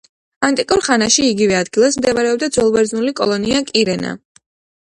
[0.45, 4.19] ანტიკურ ხანაში, იგივე ადგილას მდებარეობდა ძველბერძნული კოლონია კირენა.